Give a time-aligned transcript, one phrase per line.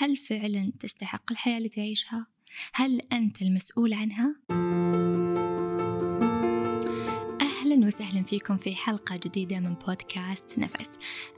[0.00, 2.26] هل فعلا تستحق الحياة اللي تعيشها؟
[2.72, 4.36] هل أنت المسؤول عنها؟
[7.40, 10.90] أهلا وسهلا فيكم في حلقة جديدة من بودكاست نفس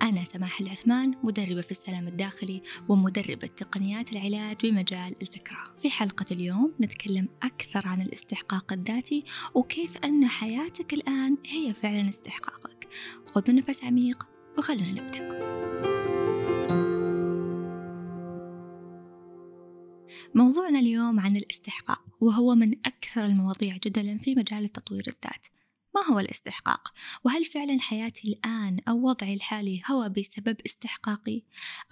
[0.03, 6.75] أنا سماح العثمان مدربة في السلام الداخلي ومدربة تقنيات العلاج بمجال الفكرة في حلقة اليوم
[6.81, 9.25] نتكلم أكثر عن الاستحقاق الذاتي
[9.55, 12.89] وكيف أن حياتك الآن هي فعلا استحقاقك
[13.27, 14.27] خذوا نفس عميق
[14.59, 15.70] وخلونا نبدأ
[20.35, 25.47] موضوعنا اليوم عن الاستحقاق وهو من أكثر المواضيع جدلا في مجال التطوير الذات
[25.95, 26.93] ما هو الاستحقاق؟
[27.25, 31.43] وهل فعلا حياتي الآن أو وضعي الحالي هو بسبب استحقاقي؟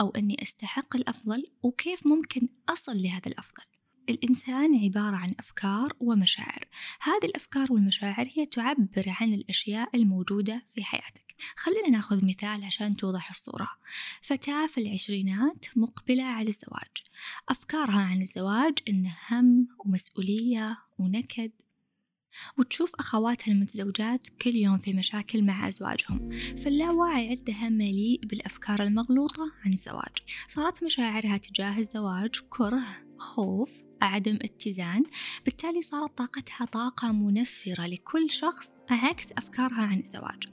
[0.00, 3.64] أو أني أستحق الأفضل؟ وكيف ممكن أصل لهذا الأفضل؟
[4.08, 6.64] الإنسان عبارة عن أفكار ومشاعر.
[7.00, 11.34] هذه الأفكار والمشاعر هي تعبر عن الأشياء الموجودة في حياتك.
[11.56, 13.68] خلينا ناخذ مثال عشان توضح الصورة.
[14.22, 17.02] فتاة في العشرينات مقبلة على الزواج.
[17.48, 21.50] أفكارها عن الزواج إنه هم ومسؤولية ونكد.
[22.58, 26.36] وتشوف أخواتها المتزوجات كل يوم في مشاكل مع أزواجهم.
[26.56, 30.16] فاللاوعي عندها مليء بالأفكار المغلوطة عن الزواج.
[30.48, 32.84] صارت مشاعرها تجاه الزواج كره
[33.18, 35.02] خوف عدم اتزان.
[35.44, 40.44] بالتالي صارت طاقتها طاقة منفرة لكل شخص عكس أفكارها عن الزواج.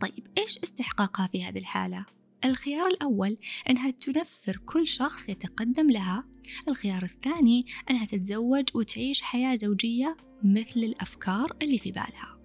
[0.00, 2.06] طيب إيش استحقاقها في هذه الحالة؟
[2.44, 3.36] الخيار الأول
[3.70, 6.24] أنها تنفر كل شخص يتقدم لها.
[6.68, 12.40] الخيار الثاني أنها تتزوج وتعيش حياة زوجية مثل الأفكار اللي في بالها.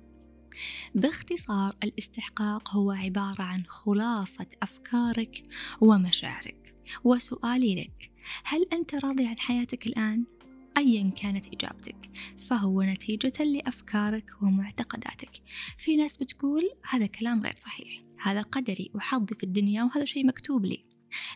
[0.95, 5.43] باختصار الاستحقاق هو عبارة عن خلاصة أفكارك
[5.81, 6.75] ومشاعرك.
[7.03, 8.11] وسؤالي لك
[8.43, 10.25] هل أنت راضي عن حياتك الآن؟
[10.77, 15.41] أيا كانت إجابتك فهو نتيجة لأفكارك ومعتقداتك.
[15.77, 20.65] في ناس بتقول هذا كلام غير صحيح هذا قدري وحظي في الدنيا وهذا شيء مكتوب
[20.65, 20.85] لي.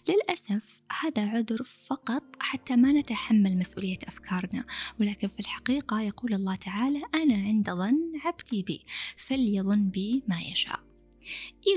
[0.09, 4.65] للأسف هذا عذر فقط حتى ما نتحمل مسؤولية أفكارنا.
[4.99, 8.85] ولكن في الحقيقة يقول الله تعالى أنا عند ظن عبدي بي
[9.17, 10.88] فليظن بي ما يشاء.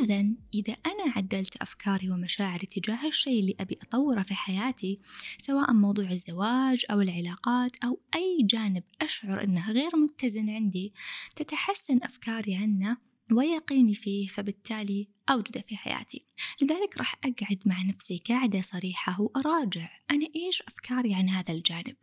[0.01, 5.01] إذا إذا أنا عدلت أفكاري ومشاعري تجاه الشيء اللي أبي أطوره في حياتي
[5.39, 10.93] سواء موضوع الزواج أو العلاقات أو أي جانب أشعر أنه غير متزن عندي
[11.37, 12.97] تتحسن أفكاري عنه
[13.33, 16.27] ويقيني فيه فبالتالي أوجده في حياتي.
[16.63, 21.97] لذلك راح أقعد مع نفسي قاعدة صريحة وأراجع أنا إيش أفكاري عن هذا الجانب.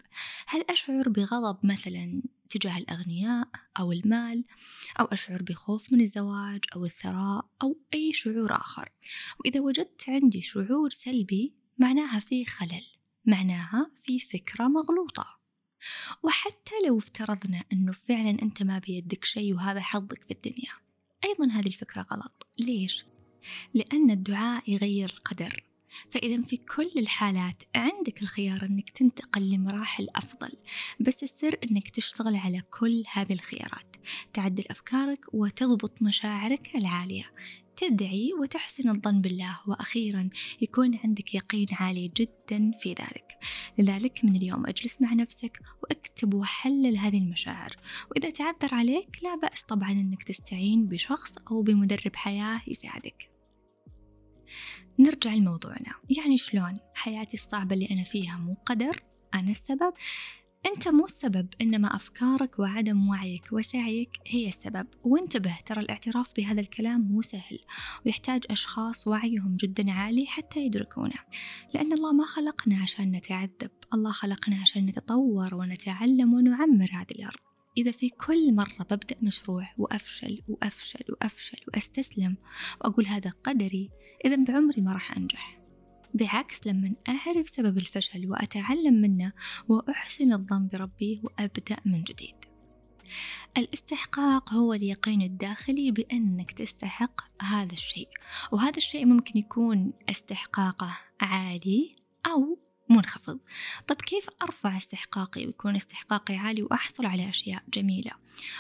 [0.47, 3.47] هل أشعر بغضب مثلا تجاه الأغنياء
[3.79, 4.45] أو المال
[4.99, 8.89] أو أشعر بخوف من الزواج أو الثراء أو أي شعور آخر.
[9.39, 12.85] وإذا وجدت عندي شعور سلبي معناها في خلل
[13.25, 15.39] معناها في فكرة مغلوطة.
[16.23, 20.71] وحتى لو افترضنا أنه فعلا أنت ما بيدك شيء وهذا حظك في الدنيا
[21.25, 22.47] أيضا هذه الفكرة غلط.
[22.59, 23.05] ليش؟
[23.73, 25.68] لأن الدعاء يغير القدر.
[26.11, 30.51] فإذا في كل الحالات عندك الخيار أنك تنتقل لمراحل أفضل
[30.99, 33.95] بس السر أنك تشتغل على كل هذه الخيارات
[34.33, 37.25] تعدل أفكارك وتضبط مشاعرك العالية
[37.79, 40.29] تدعي وتحسن الظن بالله وأخيرا
[40.61, 43.37] يكون عندك يقين عالي جدا في ذلك.
[43.77, 47.75] لذلك من اليوم أجلس مع نفسك وأكتب وحلل هذه المشاعر
[48.11, 53.29] وإذا تعذر عليك لا بأس طبعا أنك تستعين بشخص أو بمدرب حياة يساعدك.
[54.99, 55.93] نرجع لموضوعنا.
[56.09, 59.93] يعني شلون حياتي الصعبة اللي أنا فيها مو قدر أنا السبب.
[60.65, 64.87] أنت مو السبب إنما أفكارك وعدم وعيك وسعيك هي السبب.
[65.03, 67.59] وانتبه ترى الاعتراف بهذا الكلام مو سهل.
[68.05, 71.19] ويحتاج أشخاص وعيهم جدا عالي حتى يدركونه.
[71.73, 73.71] لأن الله ما خلقنا عشان نتعذب.
[73.93, 77.48] الله خلقنا عشان نتطور ونتعلم ونعمر هذه الأرض.
[77.79, 82.37] إذا في كل مرة ببدأ مشروع وأفشل وأفشل وأفشل وأستسلم
[82.81, 83.89] وأقول هذا قدري
[84.25, 85.59] إذا بعمري ما راح أنجح.
[86.13, 89.33] بعكس لما أعرف سبب الفشل وأتعلم منه
[89.67, 92.35] وأحسن الظن بربي وأبدأ من جديد.
[93.57, 98.09] الاستحقاق هو اليقين الداخلي بأنك تستحق هذا الشيء
[98.51, 101.95] وهذا الشيء ممكن يكون استحقاقه عالي
[102.27, 103.39] أو منخفض.
[103.87, 108.11] طب كيف أرفع استحقاقي ويكون استحقاقي عالي وأحصل على أشياء جميلة؟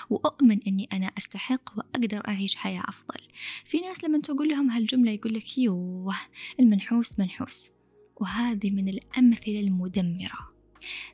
[0.09, 3.21] وأؤمن أني أنا أستحق وأقدر أعيش حياة أفضل.
[3.65, 6.15] في ناس لما تقول لهم هالجملة يقول لك يوه
[6.59, 7.69] المنحوس منحوس.
[8.15, 10.53] وهذه من الأمثلة المدمرة.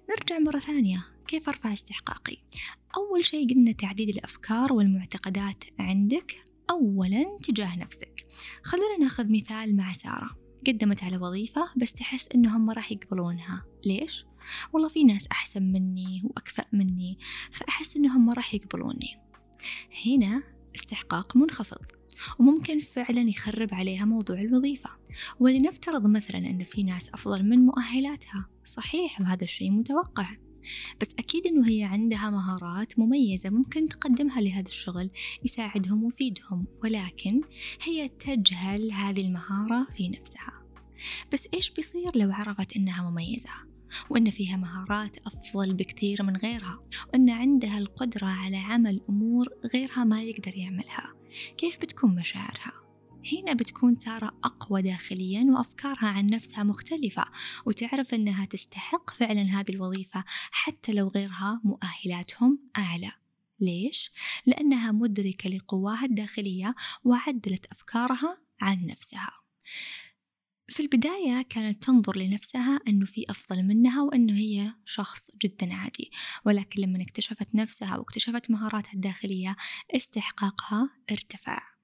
[0.09, 1.05] نرجع مرة ثانية.
[1.27, 2.37] كيف أرفع استحقاقي؟
[2.97, 8.25] أول شيء قلنا تعديل الأفكار والمعتقدات عندك أولا تجاه نفسك.
[8.63, 10.44] خلونا ناخذ مثال مع سارة.
[10.67, 13.65] قدمت على وظيفة بس تحس إنهم ما راح يقبلونها.
[13.85, 14.25] ليش؟
[14.73, 17.17] والله في ناس أحسن مني وأكفأ مني
[17.51, 19.17] فأحس إنهم ما راح يقبلوني.
[20.05, 20.43] هنا
[20.75, 21.85] استحقاق منخفض
[22.39, 24.89] وممكن فعلا يخرب عليها موضوع الوظيفة.
[25.39, 28.49] ولنفترض مثلا أن في ناس أفضل من مؤهلاتها.
[28.63, 30.27] صحيح وهذا الشيء متوقع.
[31.01, 35.09] بس أكيد أنه هي عندها مهارات مميزة ممكن تقدمها لهذا الشغل
[35.43, 37.41] يساعدهم ويفيدهم ولكن
[37.83, 40.53] هي تجهل هذه المهارة في نفسها
[41.33, 43.49] بس إيش بيصير لو عرفت أنها مميزة؟
[44.09, 46.79] وأن فيها مهارات أفضل بكثير من غيرها
[47.13, 51.13] وأن عندها القدرة على عمل أمور غيرها ما يقدر يعملها
[51.57, 52.84] كيف بتكون مشاعرها؟
[53.33, 57.25] هنا بتكون سارة أقوى داخليا وأفكارها عن نفسها مختلفة
[57.65, 63.11] وتعرف أنها تستحق فعلا هذه الوظيفة حتى لو غيرها مؤهلاتهم أعلى.
[63.59, 64.11] ليش؟
[64.45, 69.31] لأنها مدركة لقواها الداخلية وعدلت أفكارها عن نفسها.
[70.67, 76.11] في البداية كانت تنظر لنفسها أنه في أفضل منها وأنه هي شخص جدا عادي
[76.45, 79.55] ولكن لما اكتشفت نفسها واكتشفت مهاراتها الداخلية
[79.95, 81.74] استحقاقها ارتفع.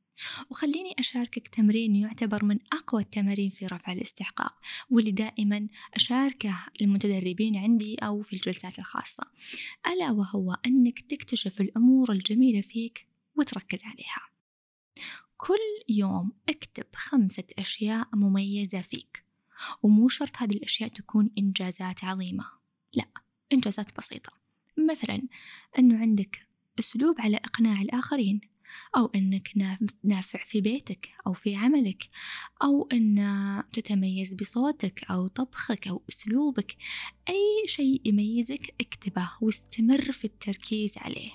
[0.50, 4.60] وخليني أشاركك تمرين يعتبر من أقوى التمارين في رفع الاستحقاق
[4.90, 9.24] واللي دائما أشاركه المتدربين عندي أو في الجلسات الخاصة.
[9.88, 14.22] ألا وهو أنك تكتشف الأمور الجميلة فيك وتركز عليها.
[15.38, 19.24] كل يوم اكتب خمسة أشياء مميزة فيك
[19.84, 22.46] ومو شرط هذه الأشياء تكون إنجازات عظيمة
[22.94, 23.06] لا
[23.54, 24.34] إنجازات بسيطة.
[24.78, 25.22] مثلا
[25.80, 26.48] أنه عندك
[26.80, 28.51] أسلوب على إقناع الآخرين.
[28.98, 29.52] أو أنك
[30.04, 32.10] نافع في بيتك أو في عملك
[32.64, 36.76] أو أن تتميز بصوتك أو طبخك أو أسلوبك.
[37.30, 41.32] أي شيء يميزك اكتبه واستمر في التركيز عليه.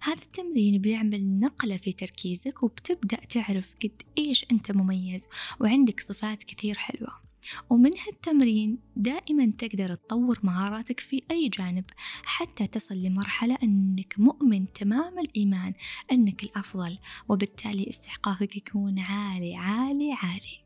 [0.00, 5.28] هذا التمرين بيعمل نقلة في تركيزك وبتبدأ تعرف قد إيش أنت مميز
[5.60, 7.29] وعندك صفات كثير حلوة.
[7.70, 11.84] ومن هالتمرين دائما تقدر تطور مهاراتك في أي جانب
[12.24, 15.74] حتى تصل لمرحلة أنك مؤمن تمام الإيمان
[16.12, 16.98] أنك الأفضل
[17.28, 20.64] وبالتالي استحقاقك يكون عالي عالي عالي.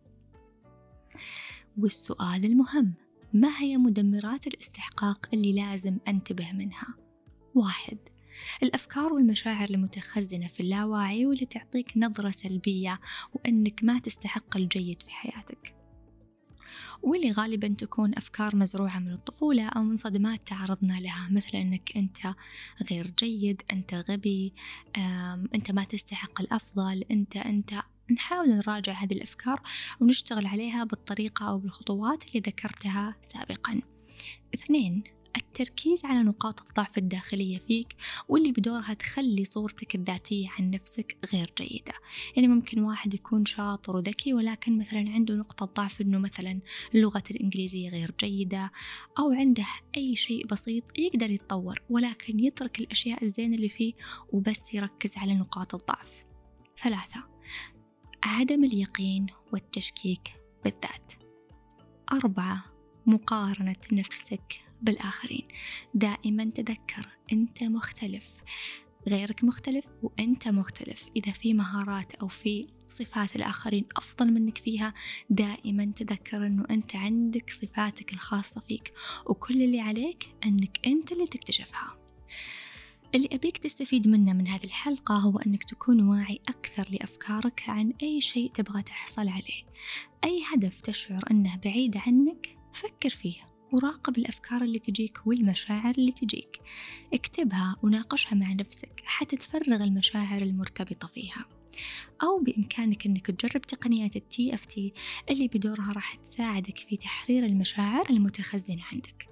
[1.79, 2.95] والسؤال المهم
[3.33, 6.95] ما هي مدمرات الاستحقاق اللي لازم أنتبه منها؟
[7.55, 7.99] واحد
[8.63, 13.01] الأفكار والمشاعر المتخزنة في اللاواعي واللي تعطيك نظرة سلبية
[13.35, 15.84] وأنك ما تستحق الجيد في حياتك.
[17.03, 22.35] واللي غالبا تكون أفكار مزروعة من الطفولة أو من صدمات تعرضنا لها مثل أنك أنت
[22.91, 24.53] غير جيد أنت غبي
[25.55, 27.75] أنت ما تستحق الأفضل أنت أنت
[28.11, 29.63] نحاول نراجع هذه الأفكار
[30.01, 33.81] ونشتغل عليها بالطريقة أو بالخطوات اللي ذكرتها سابقا.
[34.55, 35.05] اثنين
[35.37, 37.97] التركيز على نقاط الضعف الداخلية فيك
[38.29, 41.93] واللي بدورها تخلي صورتك الذاتية عن نفسك غير جيدة.
[42.37, 46.61] يعني ممكن واحد يكون شاطر وذكي ولكن مثلا عنده نقطة ضعف إنه مثلا
[46.95, 48.73] اللغة الإنجليزية غير جيدة
[49.19, 49.67] أو عنده
[49.97, 53.93] أي شيء بسيط يقدر يتطور ولكن يترك الأشياء الزينة اللي فيه
[54.33, 56.25] وبس يركز على نقاط الضعف.
[56.83, 57.25] ثلاثة
[58.23, 60.29] عدم اليقين والتشكيك
[60.65, 61.13] بالذات.
[62.13, 62.65] أربعة
[63.07, 65.49] مقارنة نفسك بالآخرين.
[65.95, 68.27] دائما تذكر أنت مختلف
[69.09, 71.09] غيرك مختلف وأنت مختلف.
[71.17, 74.95] إذا في مهارات أو في صفات الآخرين أفضل منك فيها
[75.31, 78.93] دائما تذكر أنه أنت عندك صفاتك الخاصة فيك
[79.27, 81.99] وكل اللي عليك أنك أنت اللي تكتشفها.
[83.15, 88.21] اللي أبيك تستفيد منه من هذه الحلقة هو أنك تكون واعي أكثر لأفكارك عن أي
[88.21, 89.63] شيء تبغى تحصل عليه.
[90.25, 93.54] أي هدف تشعر أنه بعيد عنك فكر فيه.
[93.75, 96.61] وراقب الأفكار اللي تجيك والمشاعر اللي تجيك.
[97.15, 101.47] اكتبها وناقشها مع نفسك حتى تفرغ المشاعر المرتبطة فيها.
[102.23, 104.93] أو بإمكانك أنك تجرب تقنيات ال EFT
[105.31, 109.27] اللي بدورها راح تساعدك في تحرير المشاعر المتخزنة عندك.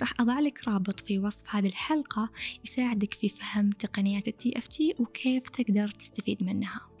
[0.00, 2.30] راح أضع لك رابط في وصف هذه الحلقة
[2.64, 6.93] يساعدك في فهم تقنيات ال EFT وكيف تقدر تستفيد منها.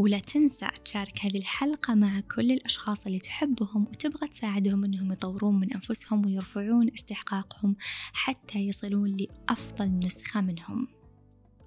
[0.00, 5.72] ولا تنسى تشارك هذه الحلقة مع كل الأشخاص اللي تحبهم وتبغى تساعدهم أنهم يطورون من
[5.72, 7.76] أنفسهم ويرفعون استحقاقهم
[8.12, 10.88] حتى يصلون لأفضل نسخة منهم.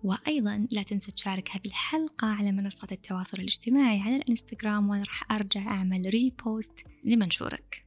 [0.03, 5.61] وأيضا لا تنسى تشارك هذه الحلقة على منصات التواصل الاجتماعي على الإنستغرام وأنا راح أرجع
[5.61, 7.85] أعمل ريبوست لمنشورك.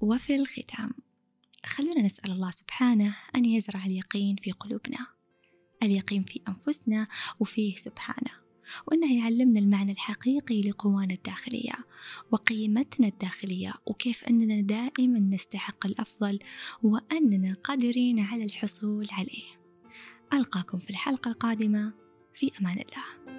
[0.00, 0.90] وفي الختام
[1.66, 5.13] خلونا نسأل الله سبحانه أن يزرع اليقين في قلوبنا.
[5.82, 7.06] اليقين في أنفسنا
[7.40, 8.44] وفيه سبحانه
[8.86, 11.74] وأنه يعلمنا المعنى الحقيقي لقوانا الداخلية
[12.30, 16.38] وقيمتنا الداخلية وكيف أننا دائما نستحق الأفضل
[16.82, 19.44] وأننا قادرين على الحصول عليه.
[20.32, 21.92] ألقاكم في الحلقة القادمة
[22.34, 23.33] في أمان الله.